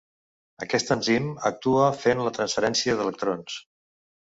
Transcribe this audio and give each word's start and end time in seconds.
Aquest 0.65 0.89
enzim 0.95 1.27
actua 1.51 1.91
fent 2.05 2.23
la 2.29 2.33
transferència 2.41 2.99
d'electrons. 3.03 3.63